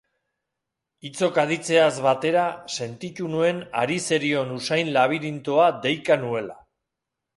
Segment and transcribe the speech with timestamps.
[1.07, 2.45] Hitzok aditzeaz batera
[2.77, 6.59] sentitu nuen hari zerion usain-labirintoa deika nuela.